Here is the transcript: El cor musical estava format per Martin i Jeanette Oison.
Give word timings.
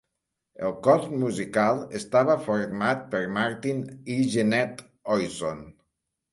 El 0.69 0.71
cor 0.87 1.03
musical 1.23 1.83
estava 1.99 2.39
format 2.49 3.05
per 3.13 3.23
Martin 3.37 3.87
i 4.17 4.19
Jeanette 4.35 4.91
Oison. 5.21 5.65